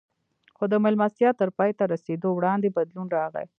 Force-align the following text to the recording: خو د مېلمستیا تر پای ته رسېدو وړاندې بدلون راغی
خو 0.55 0.63
د 0.71 0.73
مېلمستیا 0.83 1.29
تر 1.41 1.49
پای 1.57 1.71
ته 1.77 1.83
رسېدو 1.93 2.29
وړاندې 2.33 2.75
بدلون 2.77 3.07
راغی 3.17 3.45